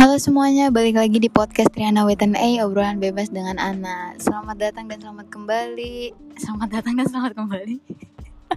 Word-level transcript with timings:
Halo 0.00 0.16
semuanya, 0.16 0.72
balik 0.72 0.96
lagi 0.96 1.20
di 1.20 1.28
podcast 1.28 1.76
Triana 1.76 2.08
Wetan 2.08 2.32
A, 2.32 2.64
obrolan 2.64 3.04
bebas 3.04 3.28
dengan 3.28 3.60
Ana. 3.60 4.16
Selamat 4.16 4.56
datang 4.56 4.88
dan 4.88 4.96
selamat 4.96 5.28
kembali. 5.28 6.16
Selamat 6.40 6.68
datang 6.72 6.96
dan 6.96 7.04
selamat 7.04 7.36
kembali. 7.36 7.76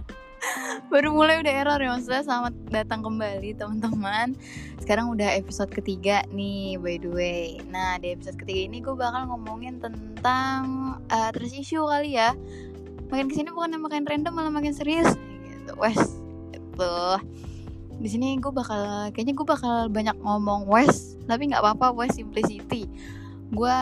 Baru 0.88 1.12
mulai 1.12 1.44
udah 1.44 1.52
error 1.52 1.76
ya 1.76 1.92
maksudnya 1.92 2.24
selamat 2.24 2.54
datang 2.72 3.04
kembali 3.04 3.60
teman-teman. 3.60 4.32
Sekarang 4.80 5.12
udah 5.12 5.36
episode 5.36 5.68
ketiga 5.68 6.24
nih 6.32 6.80
by 6.80 6.96
the 6.96 7.12
way. 7.12 7.60
Nah 7.68 8.00
di 8.00 8.16
episode 8.16 8.40
ketiga 8.40 8.64
ini 8.64 8.80
gue 8.80 8.96
bakal 8.96 9.28
ngomongin 9.28 9.84
tentang 9.84 10.96
uh, 11.12 11.28
trust 11.28 11.60
issue 11.60 11.84
kali 11.84 12.16
ya. 12.16 12.32
Makin 13.12 13.28
ke 13.28 13.36
sini 13.36 13.52
bukan 13.52 13.76
makin 13.84 14.08
random 14.08 14.32
malah 14.32 14.48
makin 14.48 14.72
serius 14.72 15.12
gitu. 15.44 15.76
Wes 15.76 16.00
itu 16.56 16.96
di 18.00 18.08
sini 18.10 18.36
gue 18.38 18.50
bakal 18.50 19.10
kayaknya 19.14 19.34
gue 19.34 19.46
bakal 19.46 19.76
banyak 19.88 20.16
ngomong 20.20 20.66
West 20.66 21.20
tapi 21.30 21.50
nggak 21.50 21.62
apa-apa 21.62 21.94
West 21.94 22.18
simplicity. 22.18 22.90
Gue 23.54 23.78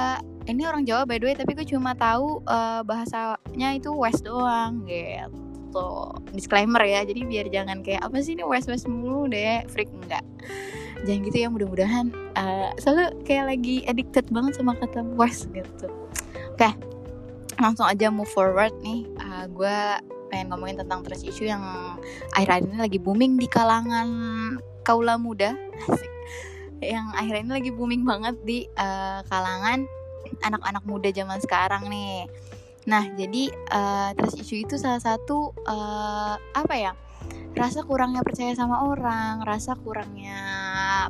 ini 0.51 0.66
orang 0.66 0.83
Jawa 0.84 1.07
by 1.07 1.23
the 1.23 1.27
way 1.30 1.34
tapi 1.39 1.55
gue 1.55 1.66
cuma 1.66 1.95
tahu 1.97 2.43
uh, 2.47 2.83
bahasanya 2.83 3.79
itu 3.79 3.91
West 3.95 4.27
doang 4.27 4.84
gitu. 4.84 5.89
Disclaimer 6.34 6.83
ya 6.84 7.06
jadi 7.06 7.20
biar 7.25 7.47
jangan 7.48 7.80
kayak 7.80 8.05
apa 8.05 8.20
sih 8.20 8.37
ini 8.37 8.45
West 8.45 8.69
West 8.69 8.87
mulu 8.91 9.30
deh? 9.30 9.65
Freak 9.70 9.89
enggak 9.91 10.27
jangan 11.03 11.20
gitu 11.29 11.37
ya 11.42 11.48
mudah-mudahan 11.51 12.06
uh, 12.39 12.70
selalu 12.79 13.11
kayak 13.27 13.45
lagi 13.51 13.83
addicted 13.91 14.27
banget 14.31 14.55
sama 14.59 14.79
kata 14.79 15.03
West 15.19 15.51
gitu. 15.51 15.91
Oke 16.55 16.70
okay. 16.70 16.73
langsung 17.59 17.87
aja 17.87 18.09
move 18.09 18.31
forward 18.31 18.73
nih. 18.83 19.06
Uh, 19.19 19.45
gue 19.51 19.79
pengen 20.33 20.49
ngomongin 20.49 20.81
tentang 20.81 21.05
trust 21.05 21.29
issue 21.29 21.45
yang 21.45 21.61
akhir-akhir 22.33 22.73
ini 22.73 22.79
lagi 22.81 22.97
booming 22.97 23.37
di 23.37 23.45
kalangan 23.45 24.09
kaula 24.81 25.21
muda. 25.21 25.53
Yang 26.81 27.06
akhir 27.12 27.34
ini 27.45 27.51
lagi 27.53 27.70
booming 27.70 28.03
banget 28.09 28.41
di 28.41 28.65
uh, 28.81 29.21
kalangan 29.29 29.84
anak-anak 30.41 30.83
muda 30.89 31.12
zaman 31.12 31.37
sekarang 31.45 31.93
nih. 31.93 32.25
Nah 32.89 33.12
jadi 33.12 33.53
uh, 33.71 34.11
trust 34.17 34.41
issue 34.41 34.65
itu 34.65 34.81
salah 34.81 34.98
satu 34.98 35.53
uh, 35.69 36.34
apa 36.56 36.75
ya 36.81 36.93
rasa 37.53 37.84
kurangnya 37.84 38.25
percaya 38.25 38.56
sama 38.56 38.89
orang 38.89 39.45
rasa 39.45 39.77
kurangnya 39.77 40.41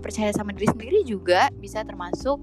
percaya 0.02 0.34
sama 0.34 0.50
diri 0.50 0.68
sendiri 0.68 1.00
juga 1.06 1.48
bisa 1.55 1.86
termasuk 1.86 2.42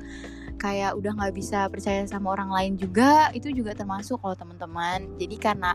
kayak 0.59 0.93
udah 0.99 1.15
nggak 1.15 1.33
bisa 1.33 1.71
percaya 1.71 2.03
sama 2.03 2.35
orang 2.35 2.51
lain 2.51 2.73
juga 2.75 3.31
itu 3.31 3.49
juga 3.49 3.71
termasuk 3.71 4.19
kalau 4.19 4.35
teman-teman. 4.35 5.07
Jadi 5.15 5.35
karena 5.39 5.71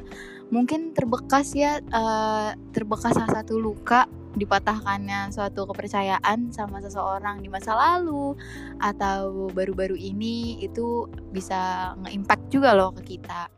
mungkin 0.52 0.92
terbekas 0.92 1.56
ya 1.56 1.80
uh, 1.90 2.52
terbekas 2.70 3.16
salah 3.16 3.32
satu 3.32 3.56
luka 3.56 4.04
dipatahkannya 4.34 5.30
suatu 5.30 5.64
kepercayaan 5.70 6.50
sama 6.50 6.82
seseorang 6.82 7.38
di 7.40 7.48
masa 7.48 7.72
lalu 7.74 8.34
atau 8.82 9.48
baru-baru 9.54 9.94
ini 9.94 10.58
itu 10.60 11.06
bisa 11.30 11.94
nge-impact 12.02 12.44
juga 12.50 12.74
loh 12.76 12.90
ke 12.92 13.16
kita. 13.16 13.48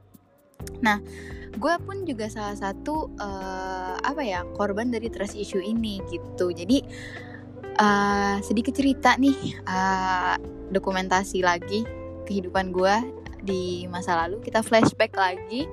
Nah 0.85 1.01
gue 1.57 1.75
pun 1.81 2.05
juga 2.05 2.29
salah 2.29 2.55
satu 2.55 3.09
uh, 3.17 3.97
apa 4.05 4.21
ya 4.21 4.45
korban 4.55 4.93
dari 4.93 5.09
trust 5.09 5.35
issue 5.35 5.65
ini 5.65 6.05
gitu. 6.13 6.53
Jadi 6.53 6.85
uh, 7.79 8.37
sedikit 8.43 8.75
cerita 8.77 9.15
nih 9.17 9.61
uh, 9.69 10.37
dokumentasi 10.73 11.45
lagi 11.45 11.87
kehidupan 12.27 12.75
gue 12.75 12.95
di 13.47 13.87
masa 13.87 14.19
lalu. 14.27 14.43
Kita 14.43 14.61
flashback 14.65 15.15
lagi. 15.15 15.69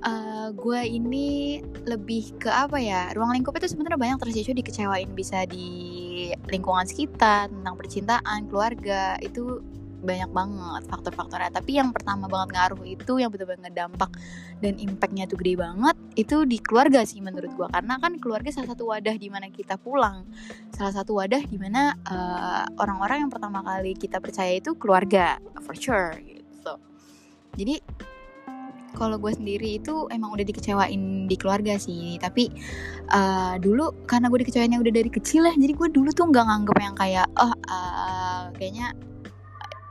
Uh, 0.00 0.48
gue 0.56 0.80
ini 0.80 1.60
lebih 1.84 2.40
ke 2.40 2.48
apa 2.48 2.80
ya 2.80 3.12
ruang 3.12 3.36
lingkup 3.36 3.52
itu 3.60 3.68
sebenarnya 3.68 4.00
banyak 4.00 4.18
tersisu 4.24 4.56
dikecewain 4.56 5.12
bisa 5.12 5.44
di 5.44 6.32
lingkungan 6.48 6.88
sekitar 6.88 7.52
tentang 7.52 7.76
percintaan 7.76 8.48
keluarga 8.48 9.20
itu 9.20 9.60
banyak 10.00 10.30
banget 10.32 10.82
faktor-faktornya. 10.88 11.52
Tapi 11.52 11.76
yang 11.76 11.92
pertama 11.92 12.26
banget 12.26 12.56
ngaruh 12.56 12.82
itu 12.84 13.12
yang 13.20 13.28
betul-betul 13.28 13.62
ngedampak 13.64 14.10
dan 14.60 14.74
impactnya 14.76 15.24
tuh 15.28 15.38
gede 15.40 15.54
banget 15.60 15.96
itu 16.16 16.44
di 16.44 16.58
keluarga 16.60 17.04
sih 17.04 17.24
menurut 17.24 17.52
gue 17.56 17.68
karena 17.72 17.96
kan 17.96 18.20
keluarga 18.20 18.52
salah 18.52 18.72
satu 18.72 18.88
wadah 18.90 19.16
di 19.16 19.28
mana 19.28 19.48
kita 19.52 19.76
pulang. 19.76 20.24
Salah 20.72 20.92
satu 20.96 21.20
wadah 21.20 21.42
di 21.44 21.56
mana 21.60 21.94
uh, 22.08 22.64
orang-orang 22.80 23.28
yang 23.28 23.30
pertama 23.32 23.60
kali 23.60 23.96
kita 23.96 24.18
percaya 24.18 24.56
itu 24.56 24.74
keluarga 24.76 25.36
for 25.62 25.76
sure 25.76 26.16
gitu. 26.24 26.74
Jadi 27.56 27.78
kalau 28.90 29.16
gue 29.22 29.32
sendiri 29.32 29.78
itu 29.78 30.10
emang 30.10 30.34
udah 30.34 30.42
dikecewain 30.42 31.30
di 31.30 31.36
keluarga 31.38 31.78
sih. 31.78 32.18
Tapi 32.18 32.50
uh, 33.10 33.54
dulu 33.58 34.06
karena 34.06 34.30
gue 34.30 34.38
dikecewainnya 34.46 34.78
udah 34.80 34.92
dari 34.94 35.10
kecil 35.10 35.46
ya 35.46 35.54
jadi 35.54 35.72
gue 35.74 35.88
dulu 35.90 36.10
tuh 36.14 36.30
nggak 36.30 36.44
nganggep 36.46 36.76
yang 36.80 36.96
kayak 36.96 37.26
oh 37.38 37.52
uh, 37.70 38.42
kayaknya 38.54 38.94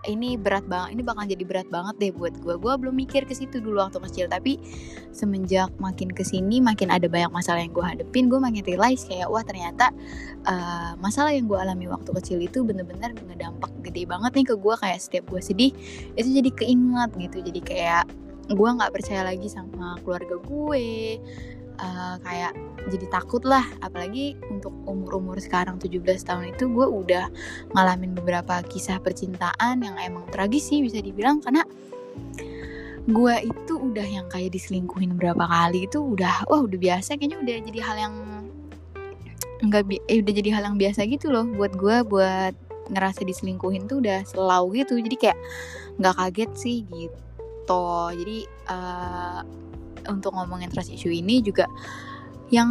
ini 0.08 0.40
berat 0.40 0.64
banget 0.70 0.96
ini 0.96 1.02
bakal 1.04 1.24
jadi 1.28 1.44
berat 1.44 1.68
banget 1.68 1.96
deh 2.00 2.12
buat 2.16 2.36
gue 2.40 2.56
gue 2.56 2.74
belum 2.80 2.96
mikir 2.96 3.28
ke 3.28 3.36
situ 3.36 3.60
dulu 3.60 3.84
waktu 3.84 4.00
kecil 4.00 4.26
tapi 4.32 4.62
semenjak 5.12 5.74
makin 5.82 6.08
ke 6.14 6.24
sini 6.24 6.64
makin 6.64 6.88
ada 6.94 7.10
banyak 7.12 7.32
masalah 7.34 7.60
yang 7.60 7.76
gue 7.76 7.84
hadepin 7.84 8.32
gue 8.32 8.40
makin 8.40 8.64
realize 8.64 9.04
kayak 9.04 9.28
wah 9.28 9.44
ternyata 9.44 9.92
uh, 10.48 10.96
masalah 11.02 11.36
yang 11.36 11.50
gue 11.50 11.58
alami 11.60 11.90
waktu 11.92 12.10
kecil 12.22 12.40
itu 12.40 12.64
bener-bener 12.64 13.12
ngedampak 13.12 13.72
gede 13.84 14.08
banget 14.08 14.32
nih 14.40 14.46
ke 14.48 14.56
gue 14.56 14.76
kayak 14.80 15.00
setiap 15.02 15.26
gue 15.28 15.42
sedih 15.42 15.72
itu 16.16 16.30
jadi 16.30 16.50
keinget 16.54 17.10
gitu. 17.18 17.38
Jadi 17.44 17.60
kayak 17.64 18.06
gue 18.50 18.70
nggak 18.70 18.92
percaya 18.94 19.22
lagi 19.26 19.46
sama 19.46 19.98
keluarga 20.02 20.38
gue 20.42 20.86
uh, 21.80 22.16
kayak 22.22 22.54
jadi 22.92 23.08
takut 23.10 23.44
lah. 23.48 23.64
Apalagi 23.80 24.36
untuk 24.52 24.76
umur-umur 24.86 25.40
sekarang 25.40 25.80
17 25.80 26.04
tahun 26.28 26.54
itu 26.54 26.68
gue 26.70 26.88
udah 26.88 27.32
ngalamin 27.74 28.14
beberapa 28.16 28.62
kisah 28.68 29.00
percintaan 29.00 29.84
yang 29.84 29.96
emang 30.00 30.28
tragis 30.30 30.68
sih 30.70 30.84
bisa 30.84 31.00
dibilang. 31.00 31.40
Karena 31.40 31.64
gue 33.10 33.36
itu 33.42 33.74
udah 33.74 34.06
yang 34.06 34.28
kayak 34.30 34.54
diselingkuhin 34.54 35.18
berapa 35.18 35.42
kali 35.42 35.90
itu 35.90 36.00
udah 36.04 36.46
wah 36.46 36.62
udah 36.62 36.80
biasa. 36.80 37.16
Kayaknya 37.16 37.38
udah 37.42 37.56
jadi 37.66 37.80
hal 37.82 37.98
yang 37.98 38.16
nggak 39.60 39.84
eh, 40.08 40.24
udah 40.24 40.34
jadi 40.40 40.50
hal 40.56 40.64
yang 40.72 40.78
biasa 40.80 41.04
gitu 41.04 41.28
loh 41.28 41.44
buat 41.44 41.76
gue 41.76 41.98
buat 42.08 42.56
ngerasa 42.90 43.28
diselingkuhin 43.28 43.92
tuh 43.92 44.04
udah 44.04 44.24
selalu 44.28 44.84
gitu. 44.84 45.00
Jadi 45.00 45.16
kayak 45.16 45.40
nggak 46.00 46.16
kaget 46.16 46.52
sih 46.56 46.78
gitu. 46.90 47.86
Jadi 48.16 48.38
uh, 48.72 49.42
untuk 50.08 50.32
ngomongin 50.38 50.72
trust 50.72 50.94
issue 50.94 51.12
ini 51.12 51.44
juga 51.44 51.68
yang 52.50 52.70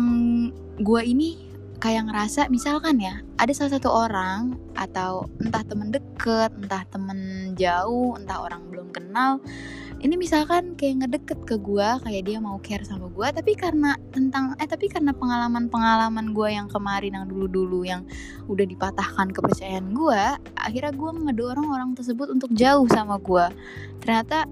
gue 0.78 1.02
ini 1.02 1.48
kayak 1.78 2.10
ngerasa 2.10 2.50
misalkan 2.50 2.98
ya 2.98 3.22
ada 3.38 3.54
salah 3.54 3.78
satu 3.78 3.88
orang 3.90 4.58
atau 4.74 5.30
entah 5.38 5.62
temen 5.62 5.94
deket 5.94 6.50
entah 6.58 6.82
temen 6.90 7.52
jauh 7.54 8.18
entah 8.18 8.42
orang 8.42 8.66
belum 8.66 8.90
kenal 8.90 9.38
ini 9.98 10.14
misalkan 10.14 10.78
kayak 10.78 11.06
ngedeket 11.06 11.38
ke 11.46 11.54
gue 11.58 11.88
kayak 12.02 12.22
dia 12.26 12.38
mau 12.38 12.58
care 12.62 12.82
sama 12.82 13.10
gue 13.10 13.26
tapi 13.30 13.54
karena 13.54 13.94
tentang 14.10 14.58
eh 14.58 14.66
tapi 14.66 14.90
karena 14.90 15.14
pengalaman 15.14 15.70
pengalaman 15.70 16.34
gue 16.34 16.48
yang 16.50 16.66
kemarin 16.66 17.14
yang 17.14 17.26
dulu 17.30 17.46
dulu 17.46 17.80
yang 17.86 18.02
udah 18.50 18.66
dipatahkan 18.66 19.30
kepercayaan 19.30 19.94
gue 19.94 20.22
akhirnya 20.58 20.90
gue 20.94 21.10
ngedorong 21.30 21.66
orang 21.70 21.94
tersebut 21.94 22.30
untuk 22.30 22.50
jauh 22.54 22.86
sama 22.90 23.22
gue 23.22 23.46
ternyata 24.02 24.50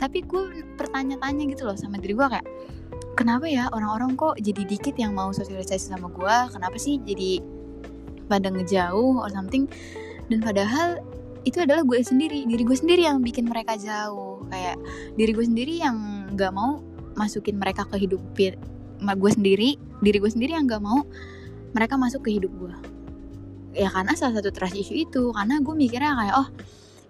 tapi 0.00 0.22
gue 0.26 0.64
bertanya-tanya 0.78 1.44
gitu 1.50 1.66
loh 1.66 1.76
sama 1.78 2.00
diri 2.00 2.14
gue 2.18 2.26
kayak 2.26 2.46
kenapa 3.14 3.46
ya 3.46 3.70
orang-orang 3.70 4.18
kok 4.18 4.38
jadi 4.42 4.62
dikit 4.66 4.94
yang 4.98 5.14
mau 5.14 5.30
sosialisasi 5.30 5.94
sama 5.94 6.10
gue 6.10 6.36
kenapa 6.50 6.76
sih 6.78 6.98
jadi 7.02 7.42
pada 8.26 8.48
ngejauh 8.50 9.20
or 9.20 9.28
something? 9.28 9.68
Dan 10.32 10.40
padahal 10.40 11.00
itu 11.44 11.60
adalah 11.60 11.84
gue 11.84 12.00
sendiri 12.00 12.48
diri 12.48 12.64
gue 12.64 12.76
sendiri 12.76 13.04
yang 13.04 13.20
bikin 13.20 13.44
mereka 13.44 13.76
jauh. 13.76 14.48
Kayak 14.48 14.80
diri 15.20 15.32
gue 15.36 15.44
sendiri 15.44 15.74
yang 15.76 15.96
nggak 16.32 16.52
mau 16.56 16.80
masukin 17.14 17.60
mereka 17.60 17.86
ke 17.86 18.00
hidup 18.00 18.20
gue 18.34 19.30
sendiri 19.30 19.76
diri 20.00 20.18
gue 20.18 20.30
sendiri 20.32 20.56
yang 20.56 20.64
nggak 20.64 20.80
mau 20.80 21.04
mereka 21.76 22.00
masuk 22.00 22.24
ke 22.24 22.40
hidup 22.40 22.50
gue 22.56 22.74
ya 23.76 23.92
karena 23.92 24.16
salah 24.16 24.40
satu 24.40 24.48
trust 24.48 24.78
issue 24.78 24.96
itu 24.96 25.34
karena 25.34 25.60
gue 25.60 25.74
mikirnya 25.76 26.16
kayak 26.16 26.34
oh 26.40 26.48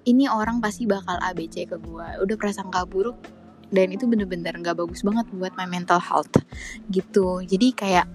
ini 0.04 0.28
orang 0.28 0.60
pasti 0.60 0.84
bakal 0.84 1.16
ABC 1.20 1.68
ke 1.68 1.76
gue 1.80 2.08
udah 2.20 2.36
prasangka 2.36 2.84
buruk 2.84 3.16
dan 3.72 3.90
itu 3.90 4.04
bener-bener 4.06 4.54
nggak 4.54 4.76
bagus 4.78 5.02
banget 5.02 5.26
buat 5.34 5.52
my 5.58 5.66
mental 5.66 5.98
health. 5.98 6.30
Gitu. 6.92 7.42
Jadi 7.44 7.74
kayak 7.74 8.06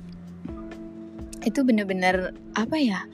itu 1.44 1.64
bener-bener 1.64 2.36
apa 2.52 2.76
ya 2.76 3.08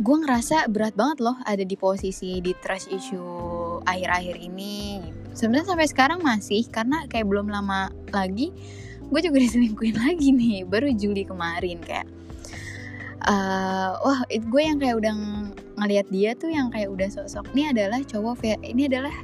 gue 0.00 0.16
ngerasa 0.16 0.70
berat 0.70 0.94
banget 0.96 1.18
loh 1.20 1.36
ada 1.44 1.60
di 1.66 1.74
posisi 1.76 2.40
di 2.40 2.56
trust 2.56 2.88
issue 2.88 3.78
akhir-akhir 3.84 4.36
ini. 4.40 5.04
Sebenarnya 5.36 5.76
sampai 5.76 5.86
sekarang 5.86 6.20
masih 6.24 6.66
karena 6.72 7.06
kayak 7.06 7.28
belum 7.28 7.52
lama 7.52 7.92
lagi 8.10 8.50
gue 9.10 9.20
juga 9.20 9.38
diselingkuhin 9.44 9.98
lagi 9.98 10.30
nih 10.30 10.64
baru 10.64 10.94
Juli 10.94 11.26
kemarin 11.26 11.82
kayak 11.82 12.06
uh, 13.26 13.98
wah 14.00 14.22
itu 14.30 14.46
gue 14.46 14.62
yang 14.62 14.78
kayak 14.78 14.96
udah 15.02 15.14
ngelihat 15.80 16.06
dia 16.12 16.30
tuh 16.36 16.52
yang 16.52 16.68
kayak 16.68 16.92
udah 16.92 17.08
sosok 17.08 17.48
ini 17.56 17.72
adalah 17.72 18.04
cowok 18.04 18.44
ini 18.60 18.86
adalah 18.86 19.16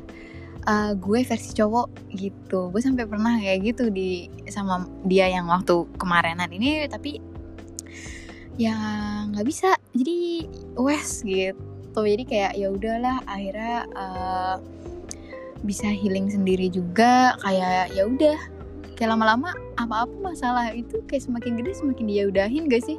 uh, 0.66 0.92
gue 0.96 1.20
versi 1.22 1.52
cowok 1.54 2.16
gitu. 2.16 2.72
Gue 2.72 2.82
sampai 2.82 3.04
pernah 3.04 3.38
kayak 3.38 3.60
gitu 3.62 3.92
di 3.92 4.32
sama 4.50 4.88
dia 5.06 5.30
yang 5.30 5.46
waktu 5.46 5.86
kemarinan 6.00 6.50
ini 6.50 6.88
tapi 6.88 7.20
ya 8.56 8.74
nggak 9.30 9.46
bisa. 9.46 9.76
Jadi 9.92 10.48
wes 10.76 11.22
gitu. 11.22 12.00
Jadi 12.00 12.24
kayak 12.24 12.52
ya 12.56 12.68
udahlah 12.72 13.22
akhirnya 13.28 13.86
uh, 13.94 14.56
bisa 15.62 15.88
healing 15.92 16.32
sendiri 16.32 16.72
juga. 16.72 17.36
Kayak 17.44 17.94
ya 17.94 18.04
udah 18.08 18.38
kayak 18.96 19.12
lama-lama 19.12 19.52
apa-apa 19.76 20.16
masalah 20.32 20.72
itu 20.72 21.04
kayak 21.04 21.28
semakin 21.28 21.60
gede 21.60 21.76
semakin 21.76 22.08
dia 22.08 22.24
udahin 22.32 22.64
gak 22.64 22.80
sih 22.80 22.96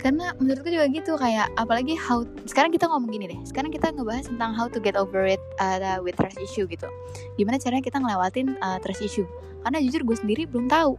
karena 0.00 0.32
menurutku 0.40 0.72
juga 0.72 0.88
gitu 0.88 1.12
kayak 1.20 1.52
apalagi 1.60 1.92
how 1.92 2.24
sekarang 2.48 2.72
kita 2.72 2.88
ngomong 2.88 3.12
gini 3.12 3.28
deh 3.28 3.40
sekarang 3.44 3.68
kita 3.68 3.92
ngebahas 3.92 4.32
tentang 4.32 4.56
how 4.56 4.64
to 4.64 4.80
get 4.80 4.96
over 4.96 5.28
it 5.28 5.40
uh, 5.60 6.00
with 6.00 6.16
trust 6.16 6.40
issue 6.40 6.64
gitu. 6.64 6.88
Gimana 7.36 7.60
caranya 7.60 7.84
kita 7.84 8.00
ngelewatin 8.00 8.56
uh, 8.64 8.80
trust 8.80 9.04
issue? 9.04 9.28
Karena 9.60 9.78
jujur 9.84 10.02
gue 10.08 10.16
sendiri 10.16 10.42
belum 10.48 10.72
tahu. 10.72 10.96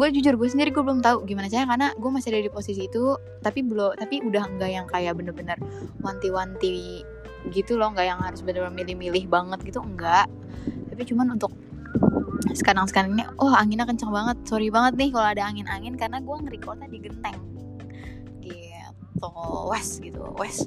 Gue 0.00 0.08
jujur 0.16 0.32
gue 0.40 0.48
sendiri 0.48 0.72
gue 0.72 0.80
belum 0.80 1.04
tahu 1.04 1.28
gimana 1.28 1.52
caranya 1.52 1.68
karena 1.76 1.88
gue 1.92 2.10
masih 2.10 2.28
ada 2.32 2.40
di 2.40 2.52
posisi 2.52 2.88
itu 2.88 3.18
tapi 3.44 3.60
belum 3.60 4.00
tapi 4.00 4.24
udah 4.24 4.44
enggak 4.48 4.70
yang 4.70 4.86
kayak 4.88 5.12
bener-bener 5.18 5.58
wanti-wanti 6.00 7.04
gitu 7.50 7.74
loh 7.74 7.90
nggak 7.90 8.06
yang 8.06 8.20
harus 8.22 8.40
bener-bener 8.44 8.70
milih-milih 8.70 9.26
banget 9.26 9.58
gitu 9.66 9.82
enggak 9.82 10.30
tapi 10.92 11.02
cuman 11.08 11.34
untuk 11.34 11.50
sekarang 12.54 12.86
sekarang 12.86 13.18
ini 13.18 13.24
oh 13.42 13.50
anginnya 13.50 13.88
kencang 13.88 14.14
banget 14.14 14.36
sorry 14.46 14.70
banget 14.70 14.94
nih 14.94 15.10
kalau 15.10 15.26
ada 15.26 15.42
angin-angin 15.42 15.98
karena 15.98 16.22
gue 16.22 16.36
nge-recordnya 16.38 16.86
di 16.86 16.98
genteng 17.02 17.59
atau 19.20 19.68
wes 19.68 20.00
gitu 20.00 20.24
wes 20.40 20.64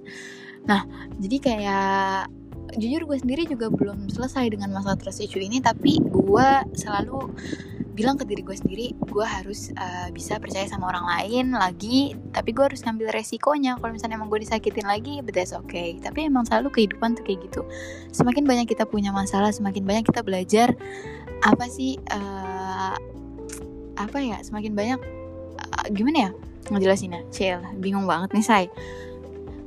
nah 0.69 0.85
jadi 1.17 1.37
kayak 1.41 2.29
jujur 2.77 3.05
gue 3.05 3.17
sendiri 3.19 3.43
juga 3.49 3.67
belum 3.69 4.09
selesai 4.09 4.53
dengan 4.53 4.71
masalah 4.71 4.97
trust 4.97 5.21
issue 5.21 5.41
ini 5.41 5.59
tapi 5.59 5.99
gue 5.99 6.47
selalu 6.77 7.33
bilang 7.93 8.17
ke 8.17 8.25
diri 8.25 8.41
gue 8.41 8.57
sendiri 8.57 8.87
gue 8.97 9.25
harus 9.25 9.69
uh, 9.77 10.09
bisa 10.09 10.41
percaya 10.41 10.65
sama 10.65 10.89
orang 10.89 11.05
lain 11.05 11.53
lagi 11.53 12.17
tapi 12.33 12.49
gue 12.49 12.65
harus 12.65 12.81
ngambil 12.81 13.13
resikonya. 13.13 13.77
Kalau 13.77 13.93
misalnya 13.93 14.17
emang 14.17 14.33
gue 14.33 14.41
disakitin 14.41 14.89
lagi 14.89 15.21
but 15.21 15.37
that's 15.37 15.53
okay. 15.53 16.01
Tapi 16.01 16.25
emang 16.25 16.49
selalu 16.49 16.73
kehidupan 16.73 17.13
tuh 17.13 17.21
kayak 17.21 17.45
gitu. 17.45 17.61
Semakin 18.09 18.49
banyak 18.49 18.65
kita 18.65 18.89
punya 18.89 19.13
masalah 19.13 19.53
semakin 19.53 19.85
banyak 19.85 20.09
kita 20.09 20.25
belajar 20.25 20.73
apa 21.45 21.69
sih 21.69 22.01
uh, 22.09 22.97
apa 23.93 24.17
ya 24.17 24.41
semakin 24.41 24.73
banyak 24.73 24.99
uh, 25.61 25.85
gimana 25.93 26.17
ya 26.17 26.31
ngejelasinnya. 26.69 27.27
Chill. 27.33 27.59
Bingung 27.79 28.07
banget 28.07 28.31
nih 28.35 28.45
say 28.45 28.65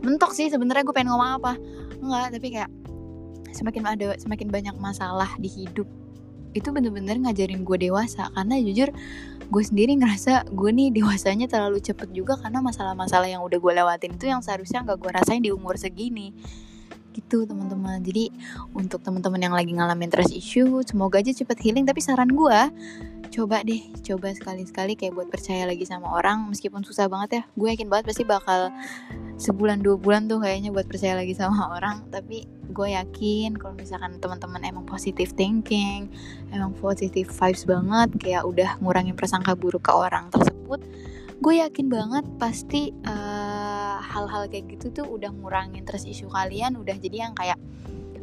mentok 0.06 0.30
sih 0.30 0.46
sebenarnya 0.46 0.86
gue 0.86 0.94
pengen 0.94 1.10
ngomong 1.10 1.30
apa. 1.42 1.52
Enggak 1.98 2.38
tapi 2.38 2.46
kayak 2.54 2.70
semakin 3.50 3.82
ada 3.88 4.08
semakin 4.20 4.48
banyak 4.52 4.76
masalah 4.78 5.34
di 5.42 5.50
hidup 5.50 5.90
itu 6.54 6.72
bener-bener 6.72 7.18
ngajarin 7.20 7.66
gue 7.66 7.76
dewasa. 7.90 8.30
Karena 8.32 8.56
jujur 8.62 8.94
gue 9.46 9.62
sendiri 9.62 9.98
ngerasa 9.98 10.48
gue 10.54 10.70
nih 10.70 10.88
dewasanya 10.94 11.50
terlalu 11.50 11.82
cepet 11.82 12.14
juga 12.14 12.38
karena 12.38 12.62
masalah-masalah 12.62 13.28
yang 13.28 13.42
udah 13.44 13.58
gue 13.58 13.72
lewatin 13.76 14.14
itu 14.14 14.30
yang 14.30 14.40
seharusnya 14.40 14.86
nggak 14.86 14.98
gue 15.02 15.10
rasain 15.10 15.42
di 15.42 15.50
umur 15.50 15.74
segini. 15.76 16.32
Gitu 17.12 17.48
teman-teman. 17.48 18.00
Jadi 18.04 18.28
untuk 18.76 19.00
teman-teman 19.02 19.40
yang 19.40 19.54
lagi 19.56 19.72
ngalamin 19.72 20.08
trust 20.08 20.32
issue 20.32 20.80
semoga 20.86 21.20
aja 21.20 21.34
cepet 21.34 21.58
healing. 21.60 21.84
Tapi 21.84 22.00
saran 22.00 22.32
gue 22.32 22.60
coba 23.30 23.62
deh 23.62 23.82
coba 24.02 24.32
sekali-sekali 24.32 24.98
kayak 24.98 25.14
buat 25.14 25.28
percaya 25.28 25.66
lagi 25.66 25.84
sama 25.86 26.10
orang 26.14 26.46
meskipun 26.50 26.82
susah 26.82 27.10
banget 27.10 27.30
ya. 27.30 27.42
Gue 27.58 27.68
yakin 27.74 27.88
banget 27.90 28.14
pasti 28.14 28.24
bakal 28.26 28.70
sebulan 29.36 29.84
dua 29.84 30.00
bulan 30.00 30.30
tuh 30.30 30.40
kayaknya 30.40 30.72
buat 30.72 30.88
percaya 30.88 31.18
lagi 31.18 31.36
sama 31.36 31.70
orang. 31.76 32.06
Tapi 32.10 32.56
gue 32.76 32.88
yakin 32.92 33.56
kalau 33.56 33.72
misalkan 33.72 34.20
teman-teman 34.20 34.60
emang 34.60 34.84
positive 34.84 35.32
thinking 35.32 36.12
emang 36.52 36.76
positive 36.76 37.24
vibes 37.24 37.64
banget 37.64 38.08
kayak 38.20 38.42
udah 38.44 38.76
ngurangin 38.84 39.16
prasangka 39.16 39.56
buruk 39.56 39.88
ke 39.88 39.92
orang 39.96 40.28
tersebut 40.28 40.84
gue 41.40 41.54
yakin 41.56 41.86
banget 41.88 42.24
pasti 42.36 42.92
uh, 43.08 43.96
hal-hal 44.00 44.48
kayak 44.48 44.76
gitu 44.76 44.92
tuh 45.02 45.06
udah 45.08 45.32
ngurangin 45.32 45.84
trust 45.88 46.04
issue 46.04 46.28
kalian 46.28 46.76
udah 46.76 46.96
jadi 46.96 47.28
yang 47.28 47.34
kayak 47.36 47.56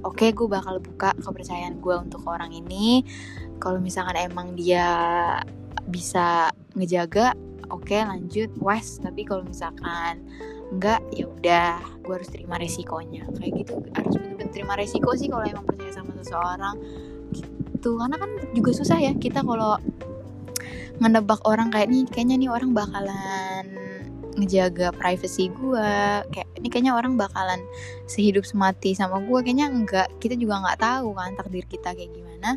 oke 0.04 0.20
okay, 0.20 0.30
gue 0.36 0.48
bakal 0.48 0.78
buka 0.84 1.16
kepercayaan 1.20 1.80
gue 1.80 1.96
untuk 1.96 2.24
orang 2.28 2.52
ini. 2.52 3.04
Kalau 3.58 3.80
misalkan 3.80 4.20
emang 4.20 4.54
dia 4.60 4.86
bisa 5.88 6.52
ngejaga 6.76 7.36
oke 7.72 7.88
okay, 7.88 8.04
lanjut 8.04 8.52
wes 8.60 9.00
tapi 9.00 9.24
kalau 9.24 9.44
misalkan 9.44 10.24
enggak 10.72 11.00
ya 11.16 11.28
udah 11.28 11.80
gue 12.04 12.14
harus 12.14 12.30
terima 12.30 12.60
resikonya. 12.60 13.24
Kayak 13.40 13.52
gitu 13.64 13.74
harus 13.96 14.14
bener-bener 14.20 14.52
terima 14.52 14.74
resiko 14.76 15.16
sih 15.16 15.32
kalau 15.32 15.48
emang 15.48 15.64
percaya 15.64 15.92
sama 15.96 16.12
seseorang 16.20 16.76
gitu. 17.32 17.96
Karena 18.00 18.16
kan 18.20 18.30
juga 18.52 18.72
susah 18.76 19.00
ya 19.00 19.16
kita 19.16 19.42
kalau 19.42 19.80
ngenebak 21.02 21.42
orang 21.50 21.74
kayak 21.74 21.90
nih 21.90 22.06
kayaknya 22.06 22.36
nih 22.46 22.50
orang 22.54 22.72
bakalan 22.72 23.66
ngejaga 24.38 24.94
privacy 24.94 25.50
gue 25.54 25.90
kayak 26.34 26.43
ini 26.64 26.72
kayaknya 26.72 26.96
orang 26.96 27.20
bakalan 27.20 27.60
sehidup 28.08 28.48
semati 28.48 28.96
sama 28.96 29.20
gue 29.20 29.40
kayaknya 29.44 29.68
enggak. 29.68 30.08
Kita 30.24 30.40
juga 30.40 30.64
nggak 30.64 30.80
tahu 30.80 31.12
kan 31.12 31.36
takdir 31.36 31.68
kita 31.68 31.92
kayak 31.92 32.16
gimana. 32.16 32.56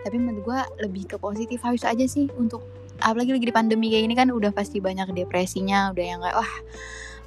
Tapi 0.00 0.16
menurut 0.16 0.40
gue 0.48 0.60
lebih 0.88 1.04
ke 1.12 1.16
positif 1.20 1.60
harus 1.60 1.84
aja 1.84 2.08
sih 2.08 2.32
untuk 2.40 2.64
apalagi 3.04 3.36
lagi 3.36 3.44
di 3.44 3.52
pandemi 3.52 3.92
kayak 3.92 4.08
ini 4.08 4.16
kan 4.16 4.32
udah 4.32 4.48
pasti 4.56 4.80
banyak 4.80 5.12
depresinya 5.12 5.92
udah 5.92 6.04
yang 6.08 6.24
kayak 6.24 6.40
wah 6.40 6.52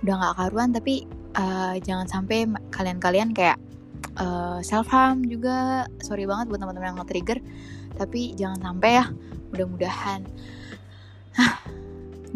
udah 0.01 0.13
nggak 0.17 0.33
karuan. 0.41 0.69
Tapi 0.73 1.05
uh, 1.37 1.77
jangan 1.85 2.09
sampai 2.09 2.49
kalian-kalian 2.73 3.37
kayak 3.37 3.61
uh, 4.17 4.57
eh, 4.57 4.59
self 4.65 4.89
harm 4.89 5.21
juga. 5.29 5.85
Sorry 6.01 6.25
banget 6.25 6.49
buat 6.49 6.65
teman-teman 6.65 6.97
yang 6.97 6.97
nge-trigger. 7.05 7.45
Tapi 7.93 8.33
jangan 8.33 8.73
sampai 8.73 9.05
ya. 9.05 9.05
Mudah-mudahan. 9.53 10.25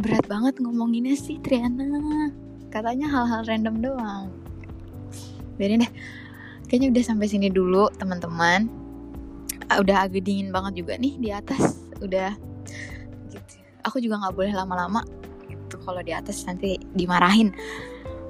Berat 0.01 0.25
banget 0.29 0.61
ngomonginnya 0.61 1.17
sih 1.17 1.41
Triana 1.41 2.29
katanya 2.71 3.11
hal-hal 3.11 3.43
random 3.43 3.75
doang. 3.83 4.25
Biarin 5.59 5.83
deh. 5.83 5.91
Kayaknya 6.71 6.87
udah 6.95 7.03
sampai 7.03 7.27
sini 7.27 7.51
dulu 7.51 7.91
teman-teman. 7.99 8.71
Ah, 9.67 9.83
udah 9.83 10.07
agak 10.07 10.23
dingin 10.23 10.55
banget 10.55 10.81
juga 10.81 10.95
nih 10.95 11.19
di 11.19 11.29
atas. 11.35 11.83
Udah 11.99 12.31
gitu. 13.29 13.55
Aku 13.83 13.99
juga 13.99 14.23
nggak 14.23 14.33
boleh 14.33 14.53
lama-lama 14.55 15.03
gitu. 15.51 15.75
Kalau 15.83 15.99
di 15.99 16.15
atas 16.15 16.47
nanti 16.47 16.79
dimarahin. 16.95 17.51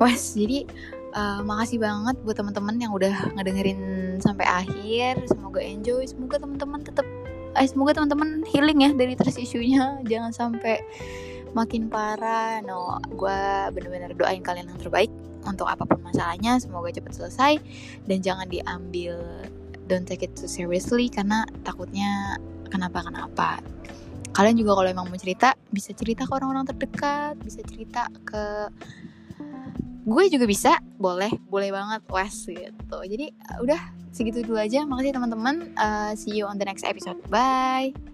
Wes 0.02 0.34
jadi 0.34 0.66
uh, 1.14 1.46
makasih 1.46 1.78
banget 1.78 2.18
buat 2.26 2.34
teman-teman 2.34 2.82
yang 2.82 2.92
udah 2.92 3.38
ngedengerin 3.38 3.80
sampai 4.18 4.50
akhir. 4.50 5.22
Semoga 5.30 5.62
enjoy. 5.62 6.02
Semoga 6.10 6.42
teman-teman 6.42 6.82
tetap 6.82 7.06
eh 7.52 7.68
semoga 7.68 7.92
teman-teman 8.00 8.48
healing 8.48 8.80
ya 8.80 8.92
dari 8.96 9.12
trust 9.12 9.36
isunya 9.36 10.00
jangan 10.08 10.32
sampai 10.32 10.80
makin 11.54 11.88
parah 11.88 12.60
no. 12.64 13.00
Gue 13.16 13.42
bener-bener 13.76 14.14
doain 14.16 14.42
kalian 14.44 14.72
yang 14.72 14.80
terbaik 14.80 15.12
untuk 15.42 15.66
apa 15.66 15.84
pun 15.84 16.00
masalahnya 16.02 16.58
semoga 16.62 16.92
cepat 16.94 17.14
selesai. 17.18 17.54
Dan 18.06 18.24
jangan 18.24 18.48
diambil 18.48 19.46
don't 19.90 20.08
take 20.08 20.24
it 20.24 20.34
too 20.38 20.48
seriously 20.48 21.12
karena 21.12 21.44
takutnya 21.66 22.40
kenapa-kenapa. 22.72 23.60
Kalian 24.32 24.56
juga 24.56 24.80
kalau 24.80 24.90
emang 24.90 25.12
mau 25.12 25.20
cerita 25.20 25.60
bisa 25.76 25.92
cerita 25.92 26.24
ke 26.24 26.32
orang-orang 26.32 26.64
terdekat 26.64 27.36
bisa 27.44 27.60
cerita 27.68 28.08
ke 28.24 28.72
gue 30.08 30.24
juga 30.32 30.46
bisa. 30.48 30.80
Boleh 30.96 31.32
boleh 31.52 31.70
banget 31.70 32.02
wes 32.08 32.48
gitu. 32.48 32.98
Jadi 33.04 33.36
udah 33.60 33.82
segitu 34.16 34.48
dulu 34.48 34.60
aja. 34.60 34.88
Makasih 34.88 35.14
teman-teman. 35.20 35.76
Uh, 35.76 36.12
see 36.16 36.36
you 36.36 36.48
on 36.48 36.56
the 36.56 36.66
next 36.66 36.88
episode. 36.88 37.20
Bye 37.28 38.11